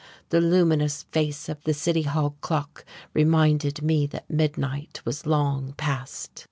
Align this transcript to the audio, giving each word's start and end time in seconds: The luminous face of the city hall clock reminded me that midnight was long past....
The 0.29 0.41
luminous 0.41 1.03
face 1.03 1.47
of 1.47 1.63
the 1.63 1.75
city 1.75 2.01
hall 2.01 2.35
clock 2.41 2.85
reminded 3.13 3.83
me 3.83 4.07
that 4.07 4.27
midnight 4.31 4.99
was 5.05 5.27
long 5.27 5.73
past.... 5.77 6.39